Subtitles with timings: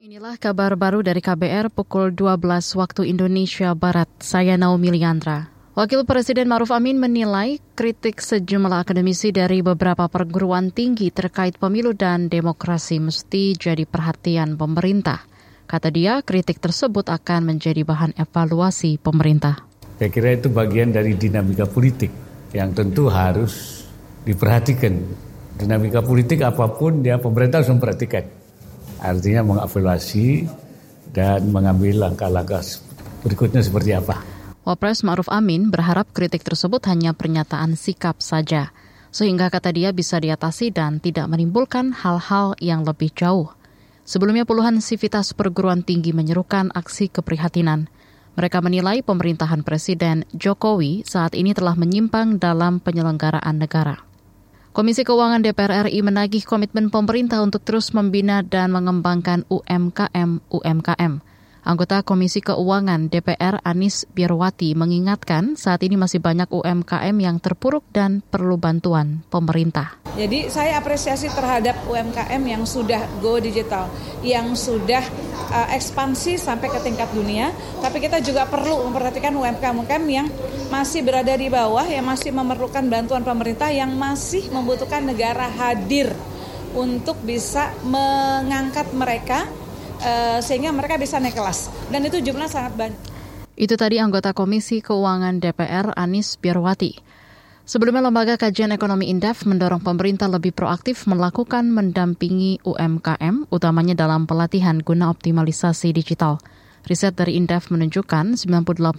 [0.00, 2.40] Inilah kabar baru dari KBR pukul 12
[2.80, 4.08] waktu Indonesia Barat.
[4.16, 5.52] Saya Naomi Liandra.
[5.76, 12.32] Wakil Presiden Maruf Amin menilai kritik sejumlah akademisi dari beberapa perguruan tinggi terkait pemilu dan
[12.32, 15.20] demokrasi mesti jadi perhatian pemerintah.
[15.68, 19.68] Kata dia, kritik tersebut akan menjadi bahan evaluasi pemerintah.
[20.00, 22.08] Saya kira itu bagian dari dinamika politik
[22.56, 23.84] yang tentu harus
[24.24, 24.96] diperhatikan.
[25.60, 28.39] Dinamika politik apa pun dia pemerintah harus memperhatikan
[29.00, 30.46] artinya mengevaluasi
[31.10, 32.62] dan mengambil langkah-langkah
[33.26, 34.20] berikutnya seperti apa.
[34.60, 38.70] Wapres Ma'ruf Amin berharap kritik tersebut hanya pernyataan sikap saja,
[39.08, 43.50] sehingga kata dia bisa diatasi dan tidak menimbulkan hal-hal yang lebih jauh.
[44.04, 47.88] Sebelumnya puluhan sivitas perguruan tinggi menyerukan aksi keprihatinan.
[48.34, 54.09] Mereka menilai pemerintahan Presiden Jokowi saat ini telah menyimpang dalam penyelenggaraan negara.
[54.70, 61.18] Komisi Keuangan DPR RI menagih komitmen pemerintah untuk terus membina dan mengembangkan UMKM UMKM.
[61.66, 68.22] Anggota Komisi Keuangan DPR Anis Birwati mengingatkan saat ini masih banyak UMKM yang terpuruk dan
[68.22, 69.99] perlu bantuan pemerintah.
[70.18, 73.86] Jadi saya apresiasi terhadap UMKM yang sudah go digital,
[74.26, 75.02] yang sudah
[75.54, 80.26] uh, ekspansi sampai ke tingkat dunia, tapi kita juga perlu memperhatikan UMKM-UMKM yang
[80.68, 86.10] masih berada di bawah, yang masih memerlukan bantuan pemerintah, yang masih membutuhkan negara hadir
[86.74, 89.46] untuk bisa mengangkat mereka
[90.00, 93.00] Eh, sehingga mereka bisa naik kelas dan itu jumlah sangat banyak.
[93.52, 96.96] Itu tadi anggota Komisi Keuangan DPR Anis Biarwati.
[97.70, 104.82] Sebelumnya Lembaga Kajian Ekonomi Indef mendorong pemerintah lebih proaktif melakukan mendampingi UMKM, utamanya dalam pelatihan
[104.82, 106.42] guna optimalisasi digital.
[106.82, 108.90] Riset dari Indef menunjukkan 98,2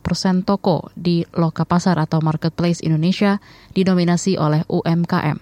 [0.00, 3.44] persen toko di loka pasar atau marketplace Indonesia
[3.76, 5.36] didominasi oleh UMKM.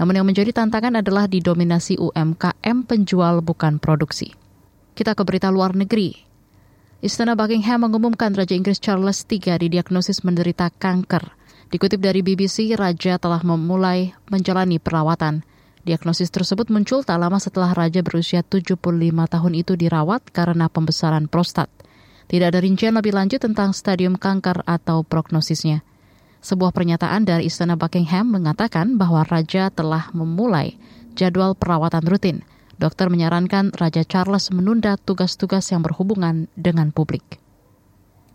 [0.00, 4.32] Namun yang menjadi tantangan adalah didominasi UMKM penjual bukan produksi.
[4.96, 6.16] Kita ke berita luar negeri.
[7.04, 11.35] Istana Buckingham mengumumkan Raja Inggris Charles III didiagnosis menderita kanker.
[11.66, 15.42] Dikutip dari BBC, Raja telah memulai menjalani perawatan.
[15.82, 21.66] Diagnosis tersebut muncul tak lama setelah Raja berusia 75 tahun itu dirawat karena pembesaran prostat.
[22.26, 25.82] Tidak ada rincian lebih lanjut tentang stadium kanker atau prognosisnya.
[26.42, 30.78] Sebuah pernyataan dari Istana Buckingham mengatakan bahwa Raja telah memulai
[31.18, 32.46] jadwal perawatan rutin.
[32.78, 37.42] Dokter menyarankan Raja Charles menunda tugas-tugas yang berhubungan dengan publik.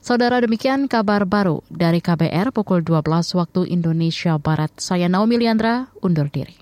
[0.01, 4.73] Saudara demikian kabar baru dari KBR pukul 12 waktu Indonesia Barat.
[4.81, 6.61] Saya Naomi Liandra, undur diri.